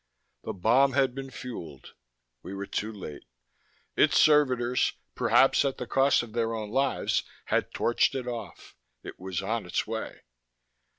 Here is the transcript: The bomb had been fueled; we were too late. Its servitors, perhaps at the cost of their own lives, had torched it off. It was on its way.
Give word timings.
The 0.43 0.53
bomb 0.53 0.93
had 0.93 1.13
been 1.13 1.29
fueled; 1.29 1.93
we 2.41 2.55
were 2.55 2.65
too 2.65 2.91
late. 2.91 3.25
Its 3.95 4.17
servitors, 4.17 4.93
perhaps 5.13 5.63
at 5.63 5.77
the 5.77 5.85
cost 5.85 6.23
of 6.23 6.33
their 6.33 6.55
own 6.55 6.71
lives, 6.71 7.21
had 7.45 7.69
torched 7.71 8.15
it 8.15 8.27
off. 8.27 8.75
It 9.03 9.19
was 9.19 9.43
on 9.43 9.63
its 9.67 9.85
way. 9.85 10.21